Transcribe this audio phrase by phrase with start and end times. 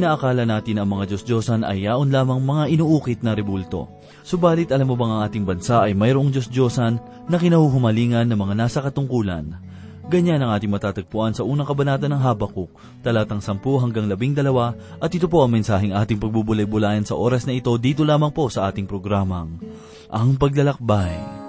[0.00, 4.00] Inaakala natin ang mga Diyos-Diyosan ay yaon lamang mga inuukit na rebulto.
[4.24, 8.80] Subalit alam mo bang ang ating bansa ay mayroong Diyos-Diyosan na kinahuhumalingan ng mga nasa
[8.80, 9.60] katungkulan.
[10.08, 12.72] Ganyan ang ating matatagpuan sa unang kabanata ng Habakuk,
[13.04, 17.68] talatang 10 hanggang 12, at ito po ang mensaheng ating pagbubulay-bulayan sa oras na ito
[17.76, 19.60] dito lamang po sa ating programang,
[20.08, 21.39] Ang Paglalakbay.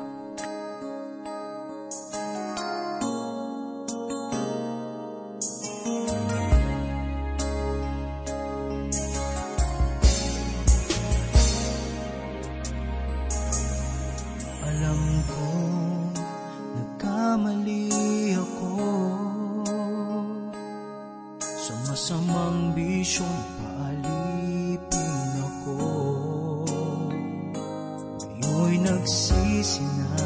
[29.06, 30.21] Pinatawad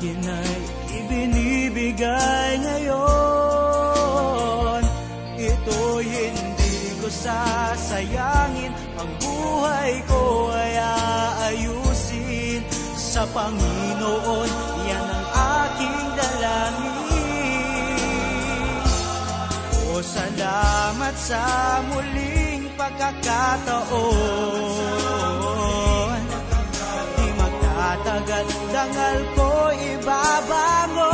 [0.00, 0.64] akin ay
[0.96, 3.20] ibinibigay ngayon.
[5.36, 8.72] Ito'y hindi sasayangin.
[8.96, 12.64] Ang buhay ko ay aayusin.
[12.96, 14.48] Sa Panginoon,
[14.88, 15.28] yan ang
[15.68, 17.60] aking dalangin.
[19.92, 21.44] O salamat sa
[21.92, 24.00] muling pagkakataon.
[27.20, 28.48] Di magtatagal,
[28.80, 31.12] dangal ko ibabangon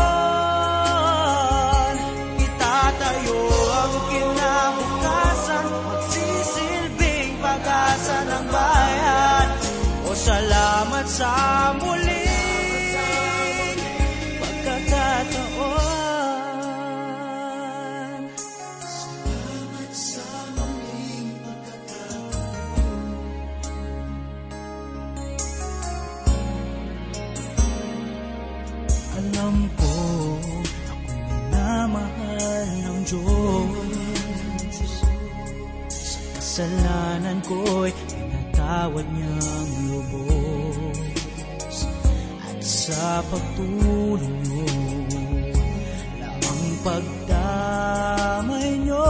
[2.39, 3.43] Itatayo
[3.75, 5.67] ang kinabukasan
[7.43, 9.49] pag-asa ng bayan.
[10.07, 12.06] O salamat sa muling
[36.57, 41.85] kasalanan ko'y pinatawad niyang lubos.
[42.49, 44.65] At sa pagtulong niyo
[46.17, 49.05] Lamang pagdamay niyo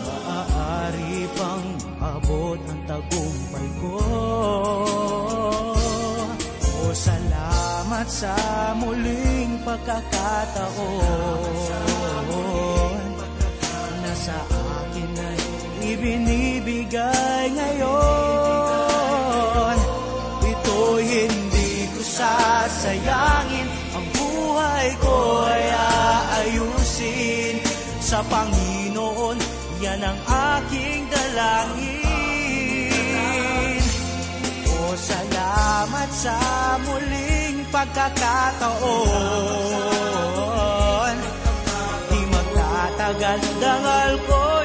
[0.00, 1.68] Maaari pang
[2.00, 4.00] abot ang tagumpay ko.
[6.72, 8.32] O salamat sa
[8.80, 11.93] muling pagkakataon
[16.04, 17.96] ibinibigay ngayon.
[20.44, 23.64] Ito'y hindi ko sasayangin.
[23.96, 27.56] Ang buhay ko ay aayusin.
[28.04, 29.40] Sa Panginoon,
[29.80, 32.12] yan ang aking dalangin.
[34.68, 36.36] O salamat sa
[36.84, 38.76] muling pagkakataon.
[42.12, 44.64] Di magtatagal, dangal ko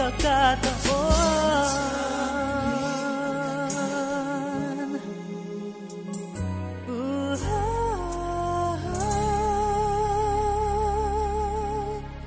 [0.00, 1.76] Pagkakataon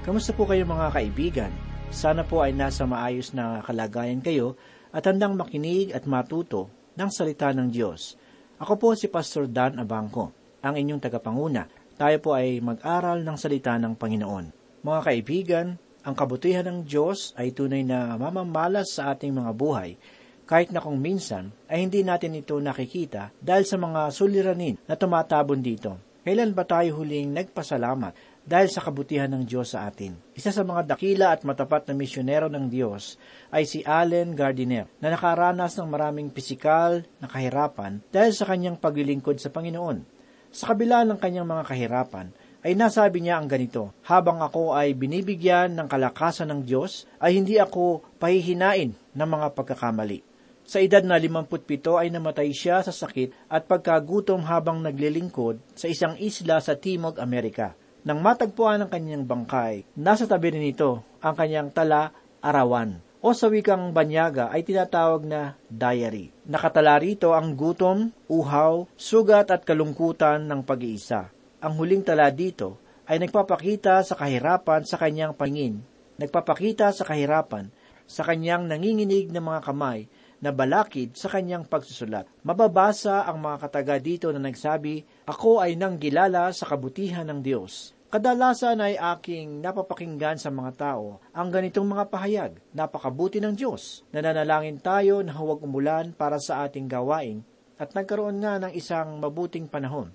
[0.05, 1.49] Kamusta po kayo mga kaibigan?
[1.89, 4.53] Sana po ay nasa maayos na kalagayan kayo
[4.93, 8.13] at handang makinig at matuto ng salita ng Diyos.
[8.61, 10.29] Ako po si Pastor Dan Abangco,
[10.61, 11.65] ang inyong tagapanguna.
[11.97, 14.45] Tayo po ay mag-aral ng salita ng Panginoon.
[14.85, 15.67] Mga kaibigan,
[16.03, 19.95] ang kabutihan ng Diyos ay tunay na mamamalas sa ating mga buhay,
[20.43, 25.63] kahit na kung minsan ay hindi natin ito nakikita dahil sa mga suliranin na tumatabon
[25.63, 25.95] dito.
[26.23, 30.15] Kailan ba tayo huling nagpasalamat dahil sa kabutihan ng Diyos sa atin.
[30.35, 33.15] Isa sa mga dakila at matapat na misyonero ng Diyos
[33.51, 39.39] ay si Allen Gardiner na nakaranas ng maraming pisikal na kahirapan dahil sa kanyang paglilingkod
[39.39, 40.03] sa Panginoon.
[40.51, 42.27] Sa kabila ng kanyang mga kahirapan,
[42.63, 47.59] ay nasabi niya ang ganito, habang ako ay binibigyan ng kalakasan ng Diyos, ay hindi
[47.59, 50.23] ako pahihinain ng mga pagkakamali.
[50.63, 56.15] Sa edad na 57 ay namatay siya sa sakit at pagkagutom habang naglilingkod sa isang
[56.15, 57.75] isla sa Timog Amerika.
[58.07, 63.47] Nang matagpuan ang kanyang bangkay, nasa tabi rin nito ang kanyang tala arawan o sa
[63.47, 66.35] wikang banyaga ay tinatawag na diary.
[66.43, 71.31] Nakatala rito ang gutom, uhaw, sugat at kalungkutan ng pag-iisa.
[71.63, 72.75] Ang huling tala dito
[73.07, 75.79] ay nagpapakita sa kahirapan sa kanyang pangin,
[76.19, 77.71] nagpapakita sa kahirapan
[78.03, 80.11] sa kanyang nanginginig na mga kamay
[80.43, 82.27] na balakid sa kanyang pagsusulat.
[82.43, 87.95] Mababasa ang mga kataga dito na nagsabi, Ako ay nanggilala sa kabutihan ng Diyos.
[88.11, 92.51] Kadalasan ay aking napapakinggan sa mga tao ang ganitong mga pahayag.
[92.75, 94.03] Napakabuti ng Diyos.
[94.11, 97.39] Nananalangin tayo na huwag umulan para sa ating gawain
[97.79, 100.11] at nagkaroon nga ng isang mabuting panahon.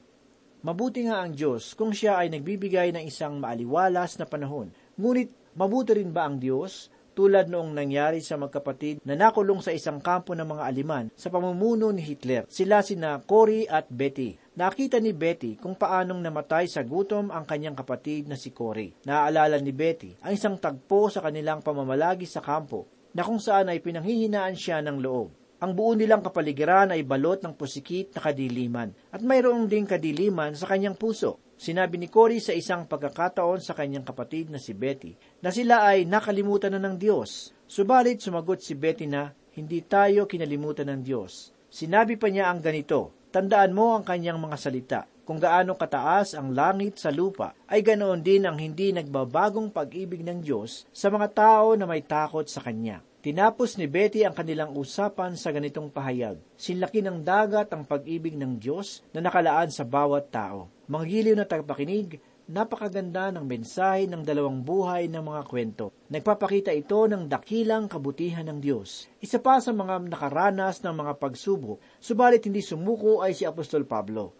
[0.58, 4.75] Mabuti nga ang Diyos kung siya ay nagbibigay ng isang maaliwalas na panahon.
[4.99, 10.02] Ngunit mabuti rin ba ang Diyos tulad noong nangyari sa magkapatid na nakulong sa isang
[10.02, 12.50] kampo ng mga aliman sa pamumuno ni Hitler.
[12.50, 14.34] Sila sina Cory at Betty.
[14.58, 18.90] Nakita ni Betty kung paanong namatay sa gutom ang kanyang kapatid na si Cory.
[19.06, 23.78] Naaalala ni Betty ang isang tagpo sa kanilang pamamalagi sa kampo na kung saan ay
[23.78, 25.38] pinanghihinaan siya ng loob.
[25.58, 30.70] Ang buo nilang kapaligiran ay balot ng pusikit na kadiliman at mayroong ding kadiliman sa
[30.70, 31.43] kanyang puso.
[31.58, 36.06] Sinabi ni Cory sa isang pagkakataon sa kanyang kapatid na si Betty na sila ay
[36.06, 37.50] nakalimutan na ng Diyos.
[37.66, 41.50] Subalit sumagot si Betty na hindi tayo kinalimutan ng Diyos.
[41.66, 45.00] Sinabi pa niya ang ganito, tandaan mo ang kanyang mga salita.
[45.26, 50.38] Kung gaano kataas ang langit sa lupa, ay ganoon din ang hindi nagbabagong pag-ibig ng
[50.38, 53.02] Diyos sa mga tao na may takot sa Kanya.
[53.18, 56.38] Tinapos ni Betty ang kanilang usapan sa ganitong pahayag.
[56.54, 60.70] Sinlaki ng dagat ang pag-ibig ng Diyos na nakalaan sa bawat tao.
[60.86, 65.90] Mga giliw na tagapakinig, napakaganda ng mensahe ng dalawang buhay ng mga kwento.
[66.14, 69.10] Nagpapakita ito ng dakilang kabutihan ng Diyos.
[69.18, 74.30] Isa pa sa mga nakaranas ng mga pagsubok, subalit hindi sumuko ay si Apostol Pablo.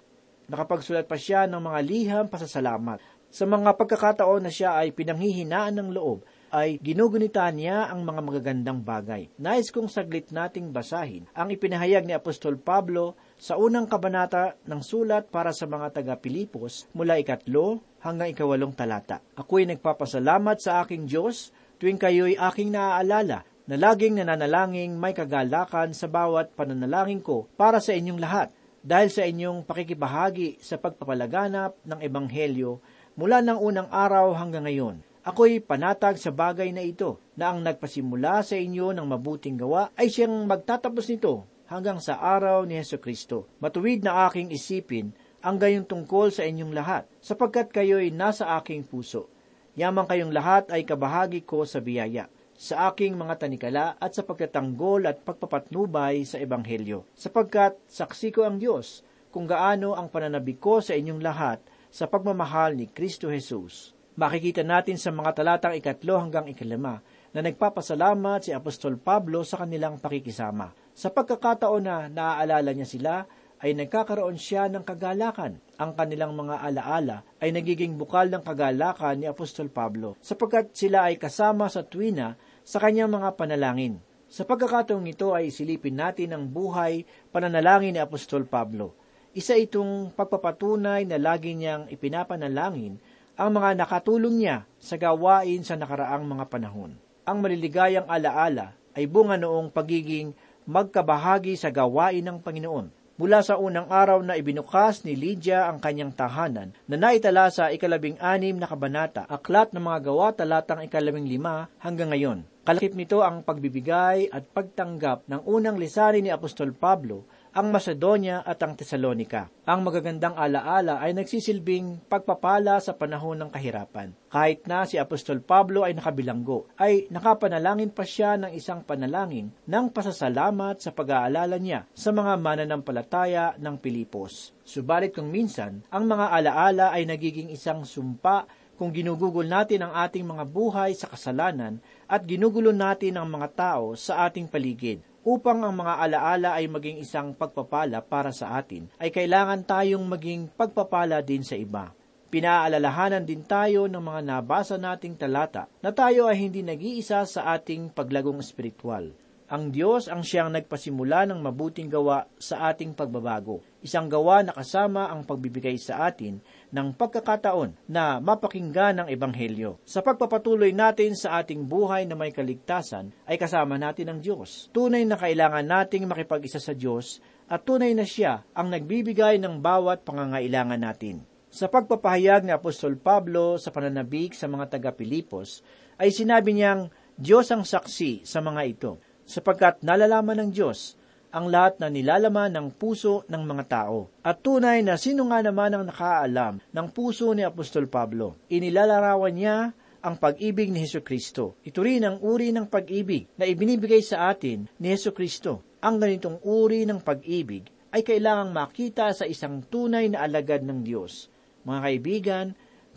[0.47, 3.03] Nakapagsulat pa siya ng mga liham pasasalamat.
[3.29, 8.81] Sa mga pagkakataon na siya ay pinanghihinaan ng loob, ay ginugunita niya ang mga magagandang
[8.81, 9.29] bagay.
[9.37, 15.29] Nais kong saglit nating basahin ang ipinahayag ni Apostol Pablo sa unang kabanata ng sulat
[15.29, 19.21] para sa mga taga-Pilipos mula ikatlo hanggang ikawalong talata.
[19.37, 26.09] Ako'y nagpapasalamat sa aking Diyos tuwing kayo'y aking naaalala na laging nananalangin may kagalakan sa
[26.09, 28.49] bawat pananalangin ko para sa inyong lahat
[28.81, 32.81] dahil sa inyong pakikibahagi sa pagpapalaganap ng Ebanghelyo
[33.19, 38.41] mula ng unang araw hanggang ngayon Ako'y panatag sa bagay na ito, na ang nagpasimula
[38.41, 43.45] sa inyo ng mabuting gawa ay siyang magtatapos nito hanggang sa araw ni Yeso Kristo.
[43.61, 45.13] Matuwid na aking isipin
[45.45, 49.29] ang gayong tungkol sa inyong lahat, sapagkat kayo'y nasa aking puso.
[49.77, 55.05] Yamang kayong lahat ay kabahagi ko sa biyaya, sa aking mga tanikala at sa pagtatanggol
[55.13, 60.97] at pagpapatnubay sa Ebanghelyo, sapagkat saksi ko ang Diyos kung gaano ang pananabik ko sa
[60.97, 61.61] inyong lahat
[61.93, 66.99] sa pagmamahal ni Kristo Jesus makikita natin sa mga talatang ikatlo hanggang ikalima
[67.31, 70.75] na nagpapasalamat si Apostol Pablo sa kanilang pakikisama.
[70.91, 73.15] Sa pagkakataon na naaalala niya sila,
[73.63, 75.63] ay nagkakaroon siya ng kagalakan.
[75.79, 81.15] Ang kanilang mga alaala ay nagiging bukal ng kagalakan ni Apostol Pablo, sapagkat sila ay
[81.15, 82.35] kasama sa tuwina
[82.67, 84.03] sa kanyang mga panalangin.
[84.27, 88.99] Sa pagkakataong ito ay isilipin natin ang buhay pananalangin ni Apostol Pablo.
[89.31, 92.99] Isa itong pagpapatunay na lagi niyang ipinapanalangin
[93.39, 96.99] ang mga nakatulong niya sa gawain sa nakaraang mga panahon.
[97.23, 100.35] Ang maliligayang alaala ay bunga noong pagiging
[100.67, 102.91] magkabahagi sa gawain ng Panginoon.
[103.19, 108.19] Mula sa unang araw na ibinukas ni Lydia ang kanyang tahanan na naitala sa ikalabing
[108.19, 112.43] anim na kabanata, aklat ng mga gawa talatang ikalabing lima hanggang ngayon.
[112.67, 117.23] Kalakip nito ang pagbibigay at pagtanggap ng unang lisanin ni Apostol Pablo
[117.59, 119.51] ang Macedonia at ang Tesalonika.
[119.67, 124.15] Ang magagandang alaala ay nagsisilbing pagpapala sa panahon ng kahirapan.
[124.31, 129.91] Kahit na si Apostol Pablo ay nakabilanggo, ay nakapanalangin pa siya ng isang panalangin ng
[129.91, 134.55] pasasalamat sa pag-aalala niya sa mga mananampalataya ng Pilipos.
[134.63, 138.47] Subalit kung minsan, ang mga alaala ay nagiging isang sumpa
[138.79, 143.99] kung ginugugol natin ang ating mga buhay sa kasalanan at ginugulo natin ang mga tao
[143.99, 145.03] sa ating paligid.
[145.27, 150.47] Upang ang mga alaala ay maging isang pagpapala para sa atin, ay kailangan tayong maging
[150.55, 151.91] pagpapala din sa iba.
[152.29, 157.91] Pinaalalahanan din tayo ng mga nabasa nating talata na tayo ay hindi nag-iisa sa ating
[157.91, 159.11] paglagong espiritual.
[159.49, 163.65] Ang Diyos ang siyang nagpasimula ng mabuting gawa sa ating pagbabago.
[163.81, 169.81] Isang gawa na kasama ang pagbibigay sa atin ng pagkakataon na mapakinggan ng Ebanghelyo.
[169.85, 174.69] Sa pagpapatuloy natin sa ating buhay na may kaligtasan, ay kasama natin ang Diyos.
[174.75, 180.05] Tunay na kailangan nating makipag-isa sa Diyos at tunay na siya ang nagbibigay ng bawat
[180.05, 181.25] pangangailangan natin.
[181.49, 185.65] Sa pagpapahayag ni Apostol Pablo sa pananabik sa mga taga-Pilipos,
[185.97, 188.93] ay sinabi niyang, Diyos ang saksi sa mga ito
[189.25, 190.98] sapagkat nalalaman ng Diyos
[191.29, 194.09] ang lahat na nilalaman ng puso ng mga tao.
[194.25, 198.41] At tunay na sino nga naman ang nakaalam ng puso ni Apostol Pablo.
[198.49, 199.57] Inilalarawan niya
[199.99, 201.59] ang pag-ibig ni Heso Kristo.
[201.67, 205.65] Ito rin ang uri ng pag-ibig na ibinibigay sa atin ni Heso Kristo.
[205.85, 211.33] Ang ganitong uri ng pag-ibig ay kailangang makita sa isang tunay na alagad ng Diyos.
[211.65, 212.47] Mga kaibigan,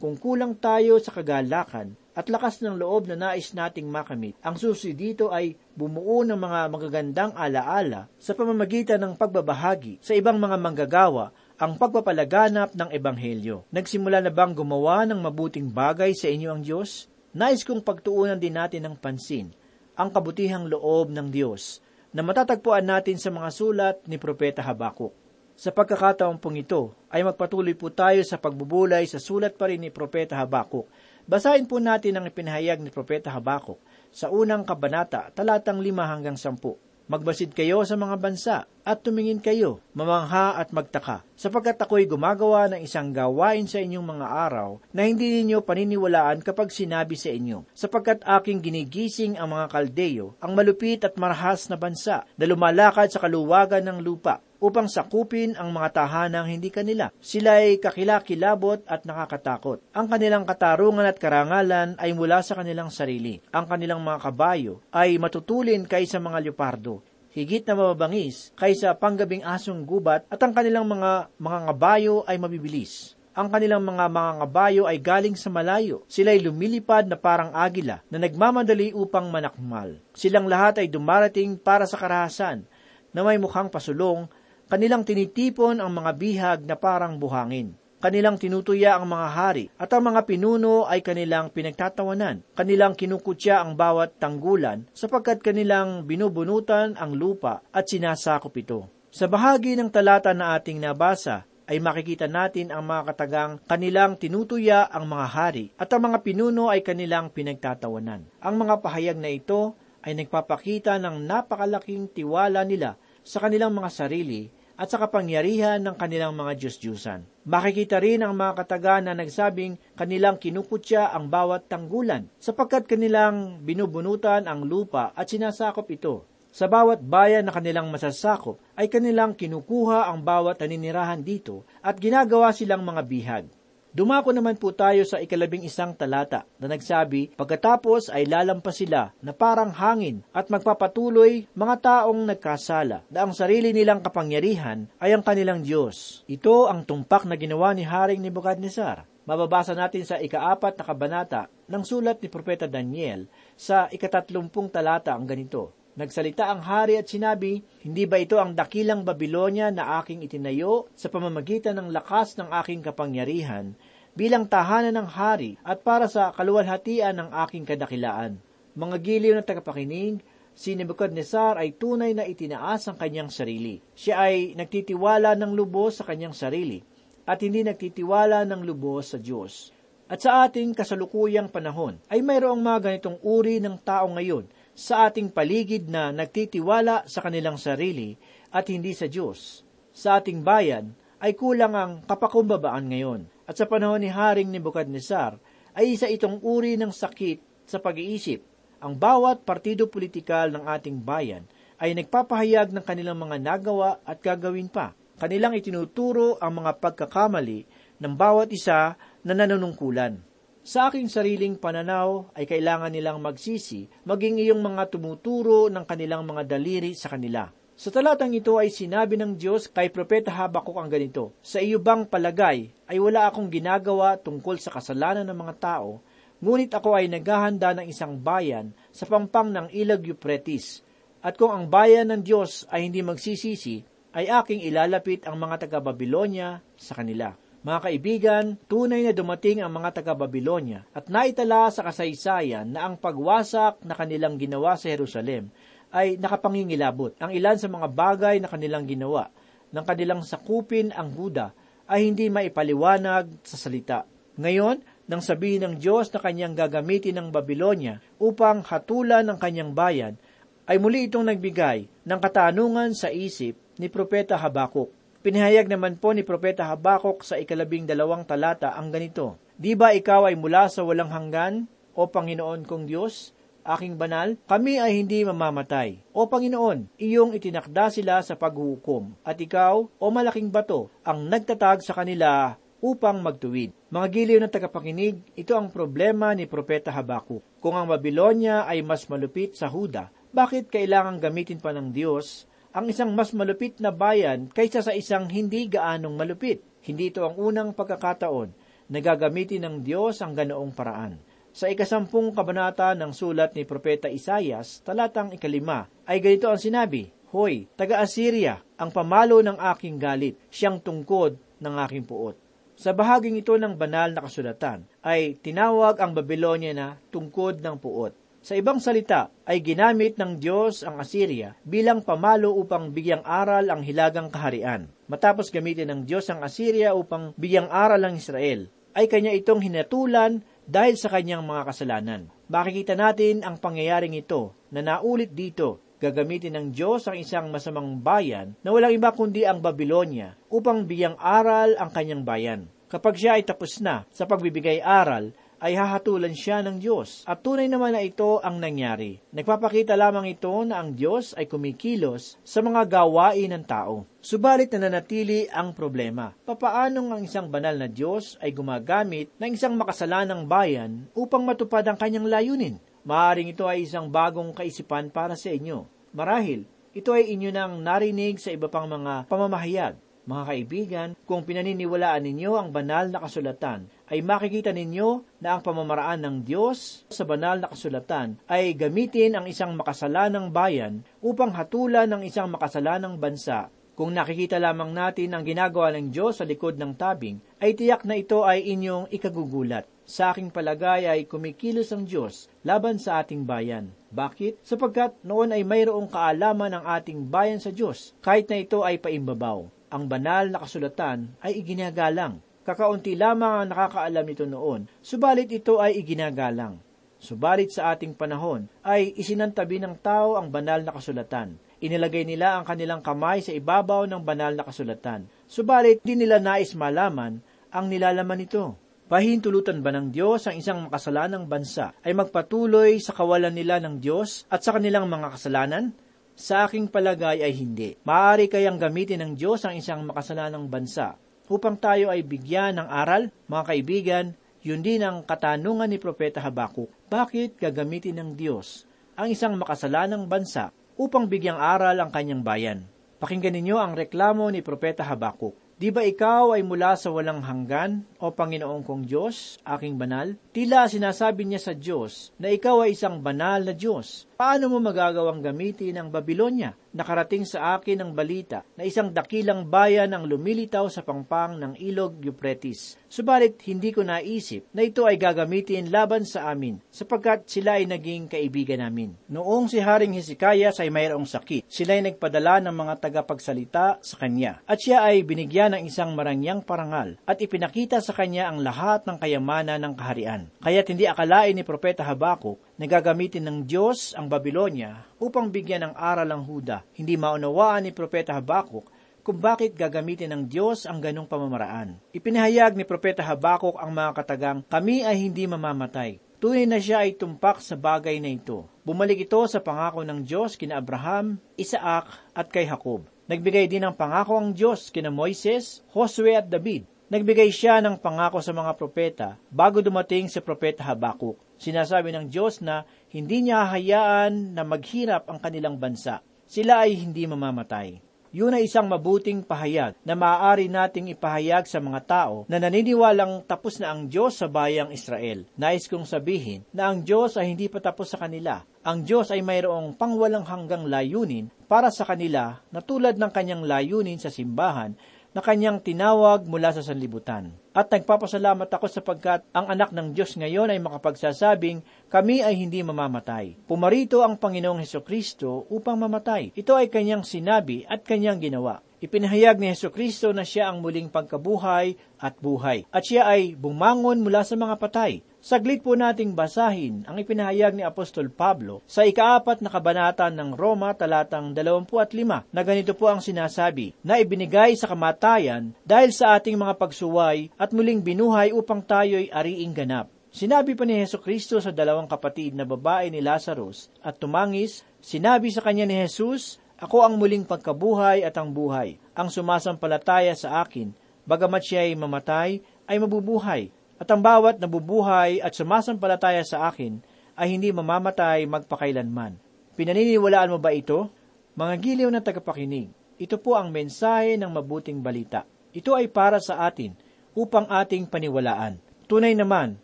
[0.01, 4.97] kung kulang tayo sa kagalakan at lakas ng loob na nais nating makamit, ang susi
[4.97, 11.33] dito ay bumuo ng mga magagandang alaala sa pamamagitan ng pagbabahagi sa ibang mga manggagawa
[11.57, 13.65] ang pagpapalaganap ng Ebanghelyo.
[13.73, 17.09] Nagsimula na bang gumawa ng mabuting bagay sa inyo ang Diyos?
[17.33, 19.49] Nais kong pagtuunan din natin ng pansin
[19.97, 21.81] ang kabutihang loob ng Diyos
[22.13, 25.17] na matatagpuan natin sa mga sulat ni Propeta Habakuk.
[25.57, 29.89] Sa pagkakataon pong ito, ay magpatuloy po tayo sa pagbubulay sa sulat pa rin ni
[29.89, 30.85] Propeta Habakuk.
[31.25, 33.81] Basahin po natin ang ipinahayag ni Propeta Habakuk
[34.11, 36.75] sa unang kabanata, talatang lima hanggang sampu.
[37.11, 42.87] Magbasid kayo sa mga bansa at tumingin kayo, mamangha at magtaka, sapagkat ako'y gumagawa ng
[42.87, 48.23] isang gawain sa inyong mga araw na hindi ninyo paniniwalaan kapag sinabi sa inyo, sapagkat
[48.23, 53.83] aking ginigising ang mga kaldeyo, ang malupit at marahas na bansa, na lumalakad sa kaluwagan
[53.91, 57.09] ng lupa, upang sakupin ang mga tahanang hindi kanila.
[57.17, 59.81] Sila ay kakilakilabot at nakakatakot.
[59.97, 63.41] Ang kanilang katarungan at karangalan ay mula sa kanilang sarili.
[63.49, 67.01] Ang kanilang mga kabayo ay matutulin kaysa mga leopardo
[67.31, 73.15] higit na mababangis kaysa panggabing asong gubat at ang kanilang mga mga ngabayo ay mabibilis.
[73.31, 76.03] Ang kanilang mga mga ngabayo ay galing sa malayo.
[76.11, 80.03] Sila'y lumilipad na parang agila na nagmamadali upang manakmal.
[80.11, 82.67] Silang lahat ay dumarating para sa karahasan
[83.15, 84.27] na may mukhang pasulong
[84.71, 87.75] Kanilang tinitipon ang mga bihag na parang buhangin.
[87.99, 92.39] Kanilang tinutuya ang mga hari at ang mga pinuno ay kanilang pinagtatawanan.
[92.55, 98.87] Kanilang kinukutya ang bawat tanggulan sapagkat kanilang binubunutan ang lupa at sinasakop ito.
[99.11, 104.87] Sa bahagi ng talata na ating nabasa, ay makikita natin ang mga katagang kanilang tinutuya
[104.87, 108.23] ang mga hari at ang mga pinuno ay kanilang pinagtatawanan.
[108.39, 114.60] Ang mga pahayag na ito ay nagpapakita ng napakalaking tiwala nila sa kanilang mga sarili
[114.81, 117.45] at sa kapangyarihan ng kanilang mga Diyos-Diyusan.
[117.45, 124.49] Makikita rin ang mga kataga na nagsabing kanilang kinukutya ang bawat tanggulan, sapagkat kanilang binubunutan
[124.49, 126.25] ang lupa at sinasakop ito.
[126.49, 132.49] Sa bawat bayan na kanilang masasakop, ay kanilang kinukuha ang bawat naninirahan dito at ginagawa
[132.49, 133.45] silang mga bihag.
[133.91, 139.35] Dumako naman po tayo sa ikalabing isang talata na nagsabi, pagkatapos ay lalampas sila na
[139.35, 145.59] parang hangin at magpapatuloy mga taong nagkasala na ang sarili nilang kapangyarihan ay ang kanilang
[145.59, 146.23] Diyos.
[146.23, 149.03] Ito ang tumpak na ginawa ni Haring Nebuchadnezzar.
[149.27, 153.27] Mababasa natin sa ikaapat na kabanata ng sulat ni Propeta Daniel
[153.59, 155.80] sa ikatatlumpung talata ang ganito.
[155.91, 161.11] Nagsalita ang hari at sinabi, Hindi ba ito ang dakilang Babilonya na aking itinayo sa
[161.11, 163.75] pamamagitan ng lakas ng aking kapangyarihan
[164.15, 168.39] bilang tahanan ng hari at para sa kaluwalhatian ng aking kadakilaan?
[168.71, 170.23] Mga giliw na tagapakinig,
[170.55, 173.83] si Nebuchadnezzar ay tunay na itinaas ang kanyang sarili.
[173.91, 176.79] Siya ay nagtitiwala ng lubos sa kanyang sarili
[177.27, 179.75] at hindi nagtitiwala ng lubos sa Diyos.
[180.11, 185.31] At sa ating kasalukuyang panahon ay mayroong mga ganitong uri ng tao ngayon sa ating
[185.31, 188.15] paligid na nagtitiwala sa kanilang sarili
[188.51, 189.63] at hindi sa Diyos.
[189.91, 193.21] Sa ating bayan ay kulang ang kapakumbabaan ngayon.
[193.45, 195.37] At sa panahon ni Haring Nebuchadnezzar
[195.75, 198.41] ay isa itong uri ng sakit sa pag-iisip.
[198.81, 201.45] Ang bawat partido politikal ng ating bayan
[201.77, 204.97] ay nagpapahayag ng kanilang mga nagawa at gagawin pa.
[205.21, 207.69] Kanilang itinuturo ang mga pagkakamali
[208.01, 210.17] ng bawat isa na nanunungkulan.
[210.61, 216.45] Sa aking sariling pananaw ay kailangan nilang magsisi maging iyong mga tumuturo ng kanilang mga
[216.45, 217.49] daliri sa kanila.
[217.73, 222.05] Sa talatang ito ay sinabi ng Diyos kay Propeta Habakuk ang ganito, Sa iyo bang
[222.05, 225.97] palagay ay wala akong ginagawa tungkol sa kasalanan ng mga tao,
[226.45, 230.85] ngunit ako ay naghahanda ng isang bayan sa pampang ng ilag Euphrates.
[231.25, 233.81] At kung ang bayan ng Diyos ay hindi magsisisi,
[234.13, 237.33] ay aking ilalapit ang mga taga-Babilonya sa kanila.
[237.61, 243.85] Mga kaibigan, tunay na dumating ang mga taga-Babilonya at naitala sa kasaysayan na ang pagwasak
[243.85, 245.53] na kanilang ginawa sa Jerusalem
[245.93, 247.13] ay nakapangingilabot.
[247.21, 249.29] Ang ilan sa mga bagay na kanilang ginawa
[249.69, 251.53] ng kanilang sakupin ang Huda
[251.85, 254.09] ay hindi maipaliwanag sa salita.
[254.41, 260.17] Ngayon, nang sabihin ng Diyos na kanyang gagamitin ng Babylonia upang hatulan ng kanyang bayan,
[260.65, 265.00] ay muli itong nagbigay ng katanungan sa isip ni Propeta Habakuk.
[265.21, 270.25] Pinahayag naman po ni Propeta Habakuk sa ikalabing dalawang talata ang ganito, Di ba ikaw
[270.25, 273.29] ay mula sa walang hanggan, o Panginoon kong Diyos?
[273.61, 276.01] aking banal, kami ay hindi mamamatay.
[276.17, 281.93] O Panginoon, iyong itinakda sila sa paghuhukom, at ikaw, o malaking bato, ang nagtatag sa
[281.93, 283.69] kanila upang magtuwid.
[283.93, 287.45] Mga giliw ng tagapakinig, ito ang problema ni Propeta Habakuk.
[287.61, 292.87] Kung ang Babylonia ay mas malupit sa Huda, bakit kailangang gamitin pa ng Diyos ang
[292.87, 296.63] isang mas malupit na bayan kaysa sa isang hindi gaanong malupit?
[296.87, 298.49] Hindi ito ang unang pagkakataon
[298.87, 301.19] na gagamitin ng Diyos ang ganoong paraan.
[301.51, 307.67] Sa ikasampung kabanata ng sulat ni Propeta Isayas, talatang ikalima, ay ganito ang sinabi, Hoy,
[307.75, 312.39] taga-Assyria, ang pamalo ng aking galit, siyang tungkod ng aking puot.
[312.79, 318.15] Sa bahaging ito ng banal na kasulatan, ay tinawag ang Babylonia na tungkod ng puot.
[318.41, 323.85] Sa ibang salita, ay ginamit ng Diyos ang Assyria bilang pamalo upang bigyang aral ang
[323.85, 324.89] hilagang kaharian.
[325.05, 328.65] Matapos gamitin ng Diyos ang Assyria upang bigyang aral ang Israel,
[328.97, 332.21] ay kanya itong hinatulan dahil sa kanyang mga kasalanan.
[332.49, 335.77] Makikita natin ang pangyayaring ito na naulit dito.
[336.01, 341.13] Gagamitin ng Diyos ang isang masamang bayan na walang iba kundi ang Babylonia upang bigyang
[341.21, 342.65] aral ang kanyang bayan.
[342.89, 345.29] Kapag siya ay tapos na sa pagbibigay aral,
[345.61, 347.21] ay hahatulan siya ng Diyos.
[347.29, 349.21] At tunay naman na ito ang nangyari.
[349.29, 354.09] Nagpapakita lamang ito na ang Diyos ay kumikilos sa mga gawain ng tao.
[354.19, 356.33] Subalit nananatili ang problema.
[356.49, 361.95] Papaanong ang isang banal na Diyos ay gumagamit ng isang makasalanang bayan upang matupad ang
[361.95, 362.81] kanyang layunin?
[363.05, 365.85] Maaring ito ay isang bagong kaisipan para sa inyo.
[366.13, 369.95] Marahil, ito ay inyo nang narinig sa iba pang mga pamamahayag.
[370.21, 376.19] Mga kaibigan, kung pinaniniwalaan ninyo ang banal na kasulatan, ay makikita ninyo na ang pamamaraan
[376.19, 382.27] ng Diyos sa banal na kasulatan ay gamitin ang isang makasalanang bayan upang hatulan ng
[382.27, 383.71] isang makasalanang bansa.
[383.95, 388.19] Kung nakikita lamang natin ang ginagawa ng Diyos sa likod ng tabing, ay tiyak na
[388.19, 389.87] ito ay inyong ikagugulat.
[390.03, 393.95] Sa aking palagay ay kumikilos ang Diyos laban sa ating bayan.
[394.11, 394.59] Bakit?
[394.59, 399.81] Sapagkat noon ay mayroong kaalaman ng ating bayan sa Diyos, kahit na ito ay paimbabaw
[399.91, 402.39] ang banal na kasulatan ay iginagalang.
[402.61, 406.77] Kakaunti lamang ang nakakaalam nito noon, subalit ito ay iginagalang.
[407.17, 411.57] Subalit sa ating panahon ay isinantabi ng tao ang banal na kasulatan.
[411.81, 415.25] Inilagay nila ang kanilang kamay sa ibabaw ng banal na kasulatan.
[415.49, 417.41] Subalit di nila nais malaman
[417.73, 418.77] ang nilalaman nito.
[419.09, 424.45] Pahintulutan ba ng Diyos ang isang makasalanang bansa ay magpatuloy sa kawalan nila ng Diyos
[424.53, 425.97] at sa kanilang mga kasalanan?
[426.37, 427.97] Sa aking palagay ay hindi.
[428.05, 431.20] Maaari kayang gamitin ng Diyos ang isang makasalanang bansa
[431.51, 434.25] upang tayo ay bigyan ng aral, mga kaibigan,
[434.63, 436.87] yun din ang katanungan ni Propeta Habakuk.
[437.11, 438.87] Bakit gagamitin ng Diyos
[439.19, 442.79] ang isang makasalanang bansa upang bigyang aral ang kanyang bayan?
[443.19, 445.53] Pakinggan ninyo ang reklamo ni Propeta Habakuk.
[445.81, 450.37] Di ba ikaw ay mula sa walang hanggan, o Panginoong kong Diyos, aking banal?
[450.53, 454.29] Tila sinasabi niya sa Diyos na ikaw ay isang banal na Diyos.
[454.37, 456.77] Paano mo magagawang gamitin ang Babylonia?
[456.91, 462.19] Nakarating sa akin ang balita na isang dakilang bayan ang lumilitaw sa pangpang ng ilog
[462.19, 462.99] Euphrates.
[463.07, 468.27] Subalit hindi ko naisip na ito ay gagamitin laban sa amin sapagkat sila ay naging
[468.27, 469.15] kaibigan namin.
[469.31, 474.59] Noong si Haring Hezekiah ay mayroong sakit, sila ay nagpadala ng mga tagapagsalita sa kanya
[474.67, 479.17] at siya ay binigyan ng isang marangyang parangal at ipinakita sa kanya ang lahat ng
[479.17, 480.51] kayamanan ng kaharian.
[480.59, 485.93] Kaya't hindi akalain ni Propeta Habakuk na gagamitin ng Diyos ang Babylonia upang bigyan ng
[485.95, 486.83] aral ang Huda.
[486.93, 492.01] Hindi maunawaan ni Propeta Habakuk kung bakit gagamitin ng Diyos ang ganong pamamaraan.
[492.11, 496.17] Ipinahayag ni Propeta Habakuk ang mga katagang, kami ay hindi mamamatay.
[496.41, 498.65] Tunay na siya ay tumpak sa bagay na ito.
[498.81, 503.05] Bumalik ito sa pangako ng Diyos kina Abraham, Isaac at kay Jacob.
[503.31, 506.83] Nagbigay din ng pangako ang Diyos kina Moises, Josue at David.
[507.07, 511.39] Nagbigay siya ng pangako sa mga propeta bago dumating si Propeta Habakuk.
[511.55, 516.19] Sinasabi ng Diyos na hindi niya hahayaan na maghirap ang kanilang bansa.
[516.43, 518.03] sila ay hindi mamamatay.
[518.31, 523.75] Yun ay isang mabuting pahayag na maaari nating ipahayag sa mga tao na naniniwalang tapos
[523.75, 525.43] na ang Diyos sa bayang Israel.
[525.59, 528.63] Nais kong sabihin na ang Diyos ay hindi pa tapos sa kanila.
[528.87, 534.15] Ang Diyos ay mayroong pangwalang hanggang layunin para sa kanila na tulad ng kanyang layunin
[534.15, 534.95] sa simbahan
[535.31, 537.55] na kanyang tinawag mula sa sanlibutan.
[537.71, 541.79] At nagpapasalamat ako sapagkat ang anak ng Diyos ngayon ay makapagsasabing,
[542.11, 543.55] kami ay hindi mamamatay.
[543.63, 546.51] Pumarito ang Panginoong Heso Kristo upang mamatay.
[546.51, 548.83] Ito ay kanyang sinabi at kanyang ginawa.
[548.99, 552.83] Ipinahayag ni Heso Kristo na siya ang muling pagkabuhay at buhay.
[552.91, 555.23] At siya ay bumangon mula sa mga patay.
[555.41, 560.93] Saglit po nating basahin ang ipinahayag ni Apostol Pablo sa ikaapat na kabanata ng Roma
[560.93, 566.77] talatang 25 na ganito po ang sinasabi, na ibinigay sa kamatayan dahil sa ating mga
[566.77, 570.13] pagsuway at muling binuhay upang tayo'y ariing ganap.
[570.29, 575.49] Sinabi pa ni Heso Kristo sa dalawang kapatid na babae ni Lazarus at tumangis, sinabi
[575.49, 579.01] sa kanya ni Jesus, Ako ang muling pagkabuhay at ang buhay.
[579.17, 580.93] Ang sumasampalataya sa akin,
[581.25, 587.05] bagamat siya ay mamatay, ay mabubuhay at ang bawat nabubuhay at sumasampalataya sa akin
[587.37, 589.37] ay hindi mamamatay magpakailanman.
[589.77, 591.13] Pinaniniwalaan mo ba ito?
[591.53, 592.89] Mga giliw na tagapakinig,
[593.21, 595.45] ito po ang mensahe ng mabuting balita.
[595.69, 596.97] Ito ay para sa atin
[597.37, 598.81] upang ating paniwalaan.
[599.05, 599.77] Tunay naman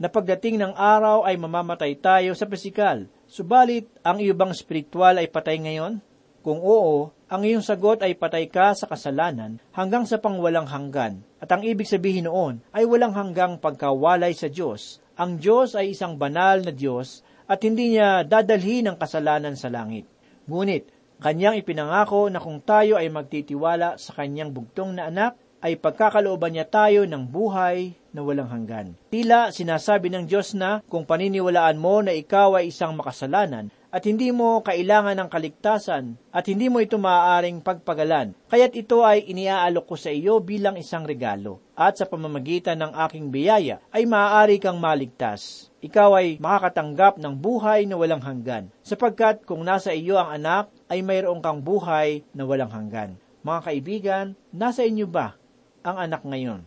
[0.00, 5.60] na pagdating ng araw ay mamamatay tayo sa pisikal, subalit ang iyong spiritual ay patay
[5.60, 6.00] ngayon?
[6.40, 11.24] Kung oo, ang iyong sagot ay patay ka sa kasalanan hanggang sa pangwalang hanggan.
[11.40, 15.00] At ang ibig sabihin noon ay walang hanggang pagkawalay sa Diyos.
[15.16, 20.04] Ang Diyos ay isang banal na Diyos at hindi niya dadalhin ang kasalanan sa langit.
[20.44, 20.88] Ngunit,
[21.20, 26.68] kanyang ipinangako na kung tayo ay magtitiwala sa kanyang bugtong na anak, ay pagkakalooban niya
[26.68, 28.92] tayo ng buhay na walang hanggan.
[29.08, 34.34] Tila sinasabi ng Diyos na kung paniniwalaan mo na ikaw ay isang makasalanan, at hindi
[34.34, 38.34] mo kailangan ng kaligtasan at hindi mo ito maaaring pagpagalan.
[38.50, 41.62] Kaya't ito ay iniaalok ko sa iyo bilang isang regalo.
[41.78, 45.70] At sa pamamagitan ng aking biyaya ay maaari kang maligtas.
[45.78, 48.66] Ikaw ay makakatanggap ng buhay na walang hanggan.
[48.82, 53.14] Sapagkat kung nasa iyo ang anak, ay mayroong kang buhay na walang hanggan.
[53.46, 55.38] Mga kaibigan, nasa inyo ba
[55.86, 56.66] ang anak ngayon?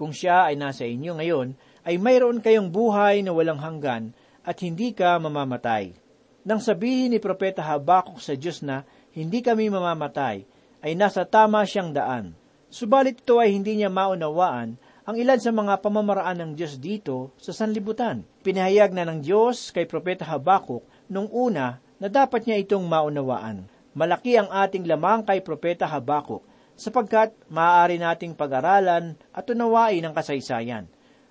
[0.00, 4.16] Kung siya ay nasa inyo ngayon, ay mayroon kayong buhay na walang hanggan
[4.48, 6.03] at hindi ka mamamatay.
[6.44, 8.84] Nang sabihin ni Propeta Habakuk sa Diyos na
[9.16, 10.44] hindi kami mamamatay,
[10.84, 12.36] ay nasa tama siyang daan.
[12.68, 14.76] Subalit ito ay hindi niya maunawaan
[15.08, 18.28] ang ilan sa mga pamamaraan ng Diyos dito sa sanlibutan.
[18.44, 23.64] Pinahayag na ng Diyos kay Propeta Habakuk nung una na dapat niya itong maunawaan.
[23.96, 26.44] Malaki ang ating lamang kay Propeta Habakuk
[26.76, 30.84] sapagkat maaari nating pag-aralan at unawain ang kasaysayan.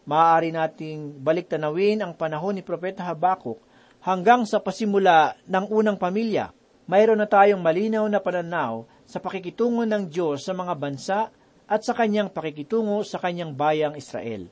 [0.10, 3.62] Maaari nating baliktanawin ang panahon ni Propeta Habakuk
[4.04, 6.52] hanggang sa pasimula ng unang pamilya.
[6.84, 11.20] Mayroon na tayong malinaw na pananaw sa pakikitungo ng Diyos sa mga bansa
[11.64, 14.52] at sa kanyang pakikitungo sa kanyang bayang Israel.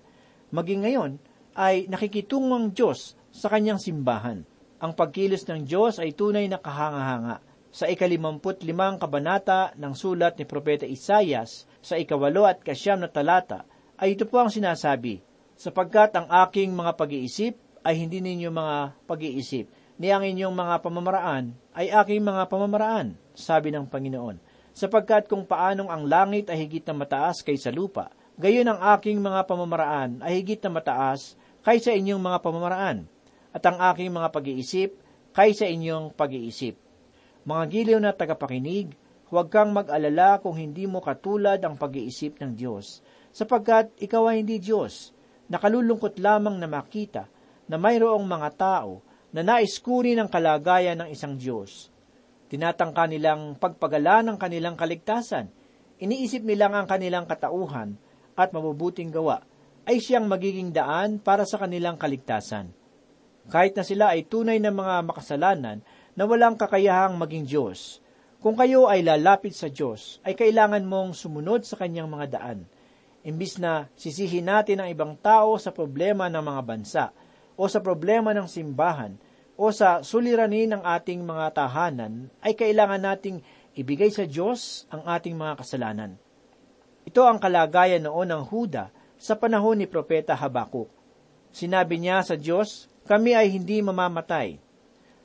[0.55, 1.11] Maging ngayon
[1.59, 4.47] ay nakikitungo ang Diyos sa kanyang simbahan.
[4.79, 7.43] Ang pagkilos ng Diyos ay tunay na kahanga-hanga.
[7.71, 13.67] Sa ikalimamput limang kabanata ng sulat ni Propeta Isayas sa ikawalo at kasyam na talata
[13.95, 15.21] ay ito po ang sinasabi,
[15.55, 18.77] sapagkat ang aking mga pag-iisip ay hindi ninyo mga
[19.09, 19.65] pag-iisip,
[20.01, 24.37] ni ang inyong mga pamamaraan ay aking mga pamamaraan, sabi ng Panginoon.
[24.73, 29.45] Sapagkat kung paanong ang langit ay higit na mataas kaysa lupa, gayon ang aking mga
[29.45, 33.05] pamamaraan ay higit na mataas kaysa inyong mga pamamaraan,
[33.53, 34.89] at ang aking mga pag-iisip
[35.37, 36.77] kaysa inyong pag-iisip.
[37.45, 38.93] Mga giliw na tagapakinig,
[39.29, 43.01] huwag kang mag-alala kung hindi mo katulad ang pag-iisip ng Diyos,
[43.33, 45.13] sapagkat ikaw ay hindi Diyos.
[45.51, 47.27] Nakalulungkot lamang na makita
[47.71, 48.99] na mayroong mga tao
[49.31, 51.87] na nais kunin ang kalagayan ng isang Diyos.
[52.51, 55.47] Tinatangka nilang pagpagala ng kanilang kaligtasan.
[56.03, 57.95] Iniisip nilang ang kanilang katauhan
[58.35, 59.47] at mabubuting gawa
[59.87, 62.75] ay siyang magiging daan para sa kanilang kaligtasan.
[63.47, 65.79] Kahit na sila ay tunay na mga makasalanan
[66.11, 68.03] na walang kakayahang maging Diyos,
[68.43, 72.59] kung kayo ay lalapit sa Diyos, ay kailangan mong sumunod sa kanyang mga daan.
[73.21, 77.05] Imbis na sisihin natin ang ibang tao sa problema ng mga bansa,
[77.61, 79.21] o sa problema ng simbahan
[79.53, 83.45] o sa suliranin ng ating mga tahanan, ay kailangan nating
[83.77, 86.17] ibigay sa Diyos ang ating mga kasalanan.
[87.05, 88.89] Ito ang kalagayan noon ng Huda
[89.21, 90.89] sa panahon ni Propeta Habakuk.
[91.53, 94.57] Sinabi niya sa Diyos, kami ay hindi mamamatay.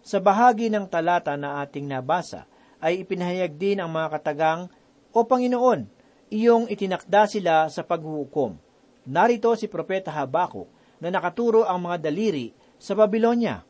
[0.05, 2.45] Sa bahagi ng talata na ating nabasa,
[2.85, 4.69] ay ipinahayag din ang mga katagang,
[5.17, 5.89] O Panginoon,
[6.29, 8.61] iyong itinakda sila sa paghuhukom.
[9.09, 13.65] Narito si Propeta Habakuk na nakaturo ang mga daliri sa Babylonia.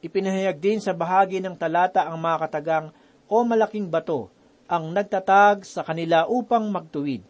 [0.00, 2.86] Ipinahayag din sa bahagi ng talata ang mga katagang,
[3.30, 4.26] o malaking bato
[4.66, 7.22] ang nagtatag sa kanila upang magtuwid.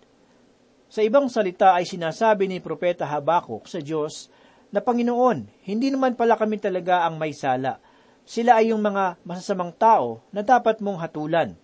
[0.90, 4.32] Sa ibang salita ay sinasabi ni Propeta Habakuk sa Diyos
[4.72, 7.78] na Panginoon, hindi naman pala kami talaga ang may sala.
[8.26, 11.56] Sila ay yung mga masasamang tao na dapat mong hatulan.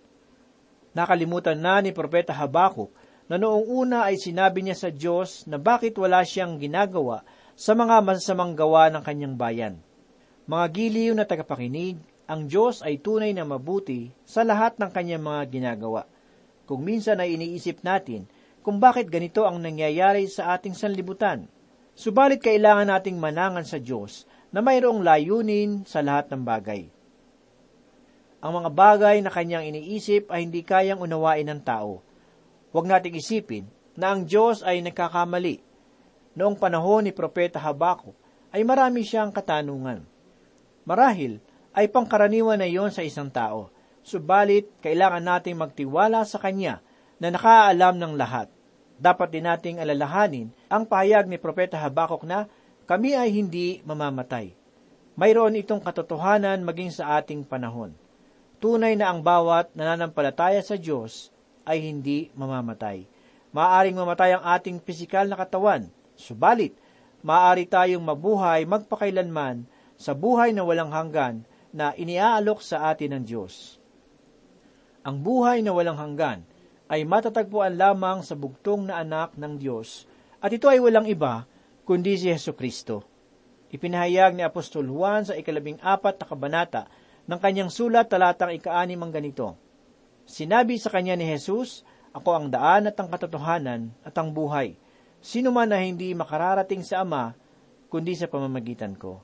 [0.97, 2.89] Nakalimutan na ni Propeta Habakuk
[3.27, 7.27] na noong una ay sinabi niya sa Diyos na bakit wala siyang ginagawa
[7.59, 9.75] sa mga masasamang gawa ng kanyang bayan.
[10.47, 15.43] Mga giliw na tagapakinig, ang Diyos ay tunay na mabuti sa lahat ng kanyang mga
[15.51, 16.07] ginagawa.
[16.67, 18.27] Kung minsan ay iniisip natin
[18.67, 21.47] kung bakit ganito ang nangyayari sa ating sanlibutan.
[21.95, 26.91] Subalit kailangan nating manangan sa Diyos na mayroong layunin sa lahat ng bagay.
[28.43, 32.03] Ang mga bagay na kanyang iniisip ay hindi kayang unawain ng tao.
[32.71, 35.63] Huwag nating isipin na ang Diyos ay nagkakamali.
[36.37, 38.13] Noong panahon ni Propeta Habakuk
[38.53, 40.05] ay marami siyang katanungan.
[40.85, 41.41] Marahil
[41.73, 43.73] ay pangkaraniwan na iyon sa isang tao,
[44.05, 46.79] subalit kailangan nating magtiwala sa Kanya
[47.17, 48.47] na nakaalam ng lahat
[48.97, 52.49] dapat din nating alalahanin ang pahayag ni Propeta Habakuk na
[52.89, 54.57] kami ay hindi mamamatay.
[55.17, 57.93] Mayroon itong katotohanan maging sa ating panahon.
[58.57, 61.29] Tunay na ang bawat nananampalataya sa Diyos
[61.67, 63.03] ay hindi mamamatay.
[63.51, 66.71] Maaring mamatay ang ating pisikal na katawan, subalit
[67.27, 69.67] maaari tayong mabuhay magpakailanman
[69.99, 71.43] sa buhay na walang hanggan
[71.75, 73.75] na iniaalok sa atin ng Diyos.
[75.03, 76.47] Ang buhay na walang hanggan
[76.87, 80.07] ay matatagpuan lamang sa bugtong na anak ng Diyos,
[80.39, 81.43] at ito ay walang iba
[81.83, 83.03] kundi si Yesu Kristo.
[83.67, 86.83] Ipinahayag ni Apostol Juan sa ikalabing apat na kabanata
[87.27, 89.59] ng kanyang sulat talatang ikaanim ang ganito.
[90.27, 94.75] Sinabi sa kanya ni Jesus, Ako ang daan at ang katotohanan at ang buhay.
[95.23, 97.31] Sino man na hindi makararating sa Ama,
[97.87, 99.23] kundi sa pamamagitan ko.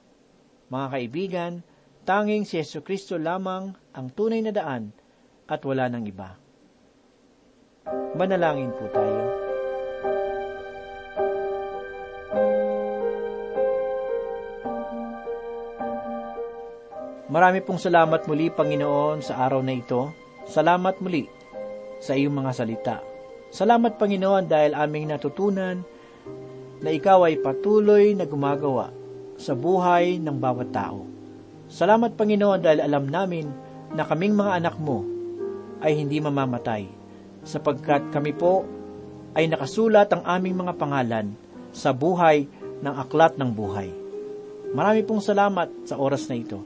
[0.71, 1.53] Mga kaibigan,
[2.07, 4.95] tanging si Yesu Kristo lamang ang tunay na daan
[5.51, 6.39] at wala nang iba.
[8.15, 9.21] Manalangin po tayo.
[17.27, 20.22] Marami pong salamat muli, Panginoon, sa araw na ito.
[20.47, 21.27] Salamat muli
[22.03, 22.97] sa iyong mga salita.
[23.53, 25.77] Salamat, Panginoon, dahil aming natutunan
[26.83, 28.91] na ikaw ay patuloy na gumagawa
[29.39, 31.05] sa buhay ng bawat tao.
[31.71, 33.47] Salamat, Panginoon, dahil alam namin
[33.93, 35.05] na kaming mga anak mo
[35.79, 36.89] ay hindi mamamatay
[37.43, 38.65] sapagkat kami po
[39.37, 41.27] ay nakasulat ang aming mga pangalan
[41.69, 42.45] sa buhay
[42.83, 43.89] ng aklat ng buhay.
[44.73, 46.61] Marami pong salamat sa oras na ito.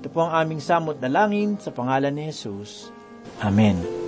[0.00, 2.99] Ito po ang aming samot na langin sa pangalan ni Jesus.
[3.42, 3.99] Amen.